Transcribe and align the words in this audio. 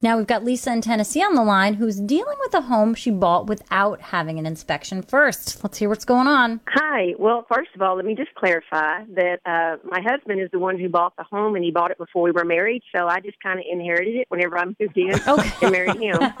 Now 0.00 0.16
we've 0.16 0.28
got 0.28 0.44
Lisa 0.44 0.72
in 0.72 0.80
Tennessee 0.80 1.24
on 1.24 1.34
the 1.34 1.42
line 1.42 1.74
who's 1.74 1.98
dealing 1.98 2.36
with 2.38 2.54
a 2.54 2.60
home 2.60 2.94
she 2.94 3.10
bought 3.10 3.48
without 3.48 4.00
having 4.00 4.38
an 4.38 4.46
inspection 4.46 5.02
first. 5.02 5.64
Let's 5.64 5.78
hear 5.78 5.88
what's 5.88 6.04
going 6.04 6.28
on. 6.28 6.60
Hi. 6.68 7.14
Well, 7.18 7.44
first 7.52 7.70
of 7.74 7.82
all, 7.82 7.96
let 7.96 8.04
me 8.04 8.14
just 8.14 8.32
clarify 8.36 9.02
that 9.16 9.40
uh, 9.44 9.78
my 9.90 10.00
husband 10.00 10.40
is 10.40 10.50
the 10.52 10.60
one 10.60 10.78
who 10.78 10.88
bought 10.88 11.16
the 11.16 11.24
home 11.24 11.56
and 11.56 11.64
he 11.64 11.72
bought 11.72 11.90
it 11.90 11.98
before 11.98 12.22
we 12.22 12.30
were 12.30 12.44
married. 12.44 12.82
So 12.94 13.08
I 13.08 13.18
just 13.18 13.40
kind 13.42 13.58
of 13.58 13.64
inherited 13.68 14.14
it 14.14 14.26
whenever 14.28 14.56
I 14.56 14.66
moved 14.66 14.96
in 14.96 15.14
Okay. 15.28 15.50
and 15.62 15.72
married 15.72 15.96
him. 15.96 16.32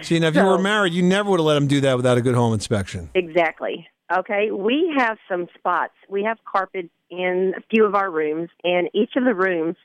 See, 0.02 0.18
now 0.18 0.28
if 0.28 0.34
you 0.34 0.44
were 0.44 0.56
married, 0.58 0.94
you 0.94 1.02
never 1.02 1.28
would 1.28 1.40
have 1.40 1.46
let 1.46 1.58
him 1.58 1.66
do 1.66 1.82
that 1.82 1.98
without 1.98 2.16
a 2.16 2.22
good 2.22 2.34
home 2.34 2.54
inspection. 2.54 3.10
exactly. 3.14 3.86
Okay. 4.10 4.50
We 4.52 4.90
have 4.96 5.18
some 5.30 5.48
spots. 5.58 5.92
We 6.08 6.24
have 6.24 6.38
carpet 6.50 6.88
in 7.10 7.52
a 7.58 7.60
few 7.70 7.84
of 7.84 7.94
our 7.94 8.10
rooms, 8.10 8.48
and 8.64 8.88
each 8.94 9.16
of 9.16 9.24
the 9.24 9.34
rooms, 9.34 9.76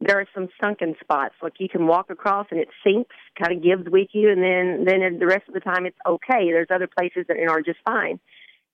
there 0.00 0.18
are 0.18 0.26
some 0.34 0.48
sunken 0.60 0.94
spots. 1.00 1.34
Like 1.42 1.54
you 1.58 1.68
can 1.68 1.86
walk 1.86 2.10
across 2.10 2.46
and 2.50 2.60
it 2.60 2.68
sinks, 2.84 3.14
kind 3.40 3.56
of 3.56 3.62
gives 3.62 3.88
with 3.88 4.08
you, 4.12 4.30
and 4.30 4.42
then 4.42 4.84
then 4.84 5.18
the 5.18 5.26
rest 5.26 5.48
of 5.48 5.54
the 5.54 5.60
time 5.60 5.86
it's 5.86 5.98
okay. 6.06 6.50
There's 6.50 6.68
other 6.70 6.88
places 6.88 7.26
that 7.28 7.38
are 7.38 7.62
just 7.62 7.78
fine. 7.84 8.20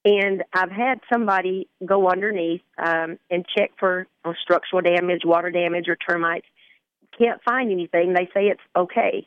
And 0.05 0.45
I've 0.55 0.71
had 0.71 1.01
somebody 1.13 1.69
go 1.85 2.09
underneath 2.09 2.63
um, 2.79 3.19
and 3.31 3.45
check 3.57 3.73
for 3.79 4.07
uh, 4.25 4.33
structural 4.43 4.81
damage, 4.81 5.23
water 5.25 5.51
damage, 5.51 5.89
or 5.89 5.97
termites. 5.97 6.47
Can't 7.19 7.43
find 7.43 7.71
anything. 7.71 8.15
They 8.15 8.27
say 8.33 8.47
it's 8.47 8.61
okay. 8.75 9.27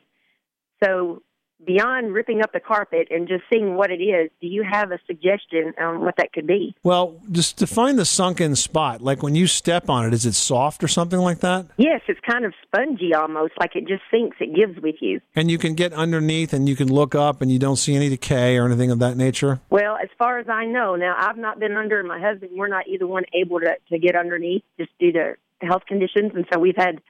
So 0.82 1.22
beyond 1.66 2.12
ripping 2.12 2.42
up 2.42 2.52
the 2.52 2.60
carpet 2.60 3.08
and 3.10 3.28
just 3.28 3.44
seeing 3.52 3.74
what 3.74 3.90
it 3.90 4.02
is, 4.02 4.30
do 4.40 4.46
you 4.46 4.62
have 4.62 4.90
a 4.92 4.98
suggestion 5.06 5.74
on 5.78 6.00
what 6.00 6.16
that 6.16 6.32
could 6.32 6.46
be? 6.46 6.74
Well, 6.82 7.20
just 7.30 7.56
define 7.56 7.96
the 7.96 8.04
sunken 8.04 8.56
spot. 8.56 9.00
Like 9.02 9.22
when 9.22 9.34
you 9.34 9.46
step 9.46 9.88
on 9.88 10.06
it, 10.06 10.14
is 10.14 10.26
it 10.26 10.34
soft 10.34 10.82
or 10.82 10.88
something 10.88 11.18
like 11.18 11.40
that? 11.40 11.66
Yes, 11.76 12.00
it's 12.08 12.20
kind 12.20 12.44
of 12.44 12.52
spongy 12.62 13.14
almost, 13.14 13.54
like 13.58 13.76
it 13.76 13.86
just 13.86 14.02
sinks. 14.10 14.36
It 14.40 14.54
gives 14.54 14.80
with 14.82 14.96
you. 15.00 15.20
And 15.34 15.50
you 15.50 15.58
can 15.58 15.74
get 15.74 15.92
underneath 15.92 16.52
and 16.52 16.68
you 16.68 16.76
can 16.76 16.92
look 16.92 17.14
up 17.14 17.40
and 17.40 17.50
you 17.50 17.58
don't 17.58 17.76
see 17.76 17.94
any 17.94 18.08
decay 18.08 18.56
or 18.56 18.66
anything 18.66 18.90
of 18.90 18.98
that 19.00 19.16
nature. 19.16 19.60
Well, 19.70 19.96
as 19.96 20.08
far 20.18 20.38
as 20.38 20.48
I 20.48 20.64
know, 20.64 20.96
now 20.96 21.14
I've 21.18 21.38
not 21.38 21.58
been 21.58 21.76
under. 21.76 21.98
and 21.98 22.08
My 22.08 22.20
husband, 22.20 22.52
we're 22.54 22.68
not 22.68 22.86
either 22.86 23.06
one 23.06 23.24
able 23.32 23.60
to 23.60 23.74
to 23.90 23.98
get 23.98 24.16
underneath 24.16 24.62
just 24.78 24.90
due 24.98 25.12
to 25.12 25.34
health 25.60 25.82
conditions, 25.86 26.32
and 26.34 26.46
so 26.52 26.58
we've 26.58 26.76
had 26.76 27.00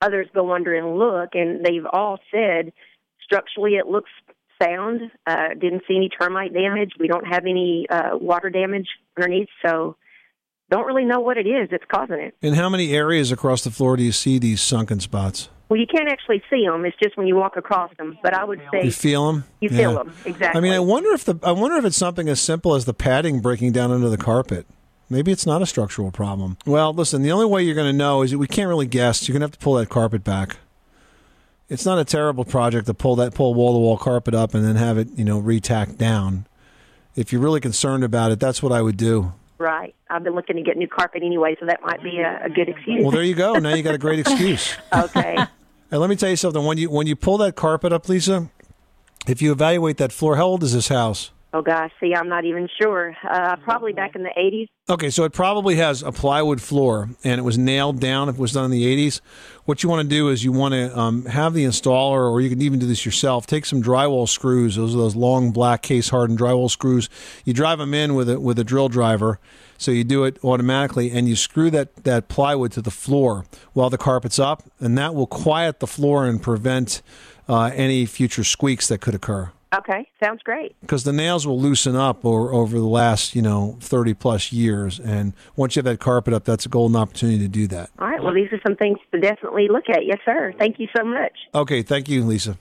others 0.00 0.26
go 0.34 0.52
under 0.52 0.74
and 0.74 0.98
look, 0.98 1.30
and 1.34 1.64
they've 1.64 1.86
all 1.92 2.18
said 2.30 2.72
structurally 3.24 3.72
it 3.74 3.86
looks 3.86 4.10
sound. 4.62 5.00
Uh, 5.26 5.48
didn't 5.60 5.82
see 5.88 5.96
any 5.96 6.08
termite 6.08 6.52
damage. 6.52 6.92
We 6.98 7.08
don't 7.08 7.26
have 7.26 7.44
any 7.44 7.86
uh, 7.90 8.10
water 8.12 8.50
damage 8.50 8.86
underneath, 9.16 9.48
so 9.64 9.96
don't 10.70 10.86
really 10.86 11.04
know 11.04 11.20
what 11.20 11.36
it 11.36 11.46
is 11.46 11.68
that's 11.70 11.84
causing 11.92 12.18
it. 12.18 12.36
In 12.42 12.54
how 12.54 12.68
many 12.68 12.92
areas 12.92 13.32
across 13.32 13.64
the 13.64 13.70
floor 13.70 13.96
do 13.96 14.02
you 14.02 14.12
see 14.12 14.38
these 14.38 14.60
sunken 14.60 15.00
spots? 15.00 15.48
Well, 15.68 15.80
you 15.80 15.86
can't 15.86 16.08
actually 16.08 16.42
see 16.50 16.66
them. 16.66 16.84
It's 16.84 16.96
just 17.02 17.16
when 17.16 17.26
you 17.26 17.36
walk 17.36 17.56
across 17.56 17.90
them. 17.96 18.18
But 18.22 18.34
I 18.34 18.44
would 18.44 18.60
say 18.70 18.84
You 18.84 18.92
feel 18.92 19.26
them? 19.32 19.44
You 19.60 19.70
feel 19.70 19.94
them 19.94 20.12
exactly. 20.24 20.58
I 20.58 20.62
mean, 20.62 20.72
I 20.72 20.78
wonder 20.78 21.10
if 21.12 21.24
the 21.24 21.38
I 21.42 21.52
wonder 21.52 21.76
if 21.76 21.84
it's 21.84 21.96
something 21.96 22.28
as 22.28 22.40
simple 22.40 22.74
as 22.74 22.84
the 22.84 22.94
padding 22.94 23.40
breaking 23.40 23.72
down 23.72 23.90
under 23.90 24.08
the 24.08 24.18
carpet. 24.18 24.66
Maybe 25.10 25.32
it's 25.32 25.46
not 25.46 25.62
a 25.62 25.66
structural 25.66 26.10
problem. 26.10 26.56
Well, 26.66 26.92
listen, 26.92 27.22
the 27.22 27.32
only 27.32 27.46
way 27.46 27.62
you're 27.62 27.74
going 27.74 27.90
to 27.90 27.96
know 27.96 28.22
is 28.22 28.34
we 28.34 28.46
can't 28.46 28.68
really 28.68 28.86
guess. 28.86 29.26
You're 29.28 29.34
going 29.34 29.42
to 29.42 29.44
have 29.44 29.52
to 29.52 29.58
pull 29.58 29.74
that 29.74 29.88
carpet 29.88 30.24
back. 30.24 30.56
It's 31.74 31.84
not 31.84 31.98
a 31.98 32.04
terrible 32.04 32.44
project 32.44 32.86
to 32.86 32.94
pull 32.94 33.16
that 33.16 33.34
pull 33.34 33.52
wall 33.52 33.72
to 33.72 33.78
wall 33.80 33.98
carpet 33.98 34.32
up 34.32 34.54
and 34.54 34.64
then 34.64 34.76
have 34.76 34.96
it, 34.96 35.08
you 35.16 35.24
know, 35.24 35.40
retacked 35.40 35.98
down. 35.98 36.46
If 37.16 37.32
you're 37.32 37.40
really 37.42 37.60
concerned 37.60 38.04
about 38.04 38.30
it, 38.30 38.38
that's 38.38 38.62
what 38.62 38.70
I 38.70 38.80
would 38.80 38.96
do. 38.96 39.32
right. 39.58 39.92
I've 40.08 40.22
been 40.22 40.36
looking 40.36 40.54
to 40.54 40.62
get 40.62 40.76
new 40.76 40.86
carpet 40.86 41.24
anyway, 41.24 41.56
so 41.58 41.66
that 41.66 41.82
might 41.82 42.00
be 42.00 42.20
a, 42.20 42.44
a 42.44 42.48
good 42.48 42.68
excuse. 42.68 43.02
Well, 43.02 43.10
there 43.10 43.24
you 43.24 43.34
go. 43.34 43.54
Now 43.54 43.74
you 43.74 43.82
got 43.82 43.96
a 43.96 43.98
great 43.98 44.20
excuse. 44.20 44.76
okay. 44.94 45.36
And 45.90 46.00
let 46.00 46.08
me 46.08 46.14
tell 46.14 46.30
you 46.30 46.36
something. 46.36 46.64
When 46.64 46.78
you 46.78 46.88
when 46.90 47.08
you 47.08 47.16
pull 47.16 47.38
that 47.38 47.56
carpet 47.56 47.92
up, 47.92 48.08
Lisa, 48.08 48.48
if 49.26 49.42
you 49.42 49.50
evaluate 49.50 49.96
that 49.96 50.12
floor, 50.12 50.36
how 50.36 50.46
old 50.46 50.62
is 50.62 50.74
this 50.74 50.86
house? 50.88 51.32
Oh 51.56 51.62
gosh, 51.62 51.92
see, 52.00 52.12
I'm 52.12 52.28
not 52.28 52.44
even 52.44 52.68
sure. 52.82 53.16
Uh, 53.22 53.54
probably 53.62 53.92
back 53.92 54.16
in 54.16 54.24
the 54.24 54.32
80s. 54.36 54.66
Okay, 54.90 55.08
so 55.08 55.22
it 55.22 55.32
probably 55.32 55.76
has 55.76 56.02
a 56.02 56.10
plywood 56.10 56.60
floor, 56.60 57.10
and 57.22 57.38
it 57.38 57.44
was 57.44 57.56
nailed 57.56 58.00
down. 58.00 58.28
If 58.28 58.34
it 58.34 58.40
was 58.40 58.50
done 58.50 58.64
in 58.64 58.70
the 58.72 58.84
'80s, 58.84 59.20
what 59.64 59.84
you 59.84 59.88
want 59.88 60.02
to 60.02 60.08
do 60.08 60.30
is 60.30 60.42
you 60.42 60.50
want 60.50 60.74
to 60.74 60.98
um, 60.98 61.26
have 61.26 61.54
the 61.54 61.64
installer, 61.64 62.28
or 62.28 62.40
you 62.40 62.50
can 62.50 62.60
even 62.60 62.80
do 62.80 62.86
this 62.86 63.06
yourself. 63.06 63.46
Take 63.46 63.66
some 63.66 63.80
drywall 63.80 64.28
screws; 64.28 64.74
those 64.74 64.96
are 64.96 64.98
those 64.98 65.14
long 65.14 65.52
black 65.52 65.82
case 65.82 66.08
hardened 66.08 66.40
drywall 66.40 66.68
screws. 66.68 67.08
You 67.44 67.54
drive 67.54 67.78
them 67.78 67.94
in 67.94 68.16
with 68.16 68.28
a 68.28 68.40
with 68.40 68.58
a 68.58 68.64
drill 68.64 68.88
driver, 68.88 69.38
so 69.78 69.92
you 69.92 70.02
do 70.02 70.24
it 70.24 70.42
automatically, 70.42 71.12
and 71.12 71.28
you 71.28 71.36
screw 71.36 71.70
that 71.70 72.02
that 72.02 72.26
plywood 72.26 72.72
to 72.72 72.82
the 72.82 72.90
floor 72.90 73.46
while 73.74 73.90
the 73.90 73.98
carpet's 73.98 74.40
up, 74.40 74.64
and 74.80 74.98
that 74.98 75.14
will 75.14 75.28
quiet 75.28 75.78
the 75.78 75.86
floor 75.86 76.26
and 76.26 76.42
prevent 76.42 77.00
uh, 77.48 77.70
any 77.74 78.06
future 78.06 78.42
squeaks 78.42 78.88
that 78.88 79.00
could 79.00 79.14
occur 79.14 79.52
Okay, 79.78 80.08
sounds 80.22 80.40
great. 80.44 80.76
because 80.80 81.04
the 81.04 81.12
nails 81.12 81.46
will 81.46 81.58
loosen 81.60 81.96
up 81.96 82.24
over, 82.24 82.52
over 82.52 82.78
the 82.78 82.84
last 82.84 83.34
you 83.34 83.42
know 83.42 83.76
30 83.80 84.14
plus 84.14 84.52
years 84.52 84.98
and 85.00 85.32
once 85.56 85.74
you 85.76 85.80
have 85.80 85.84
that 85.86 86.00
carpet 86.00 86.32
up 86.32 86.44
that's 86.44 86.64
a 86.66 86.68
golden 86.68 86.96
opportunity 86.96 87.38
to 87.40 87.48
do 87.48 87.66
that 87.66 87.90
All 87.98 88.08
right, 88.08 88.22
well, 88.22 88.34
these 88.34 88.52
are 88.52 88.60
some 88.66 88.76
things 88.76 88.98
to 89.12 89.20
definitely 89.20 89.68
look 89.68 89.84
at. 89.88 90.06
Yes, 90.06 90.18
sir. 90.24 90.52
Thank 90.58 90.78
you 90.78 90.88
so 90.96 91.04
much. 91.04 91.32
okay 91.54 91.82
thank 91.82 92.08
you 92.08 92.24
lisa 92.24 92.56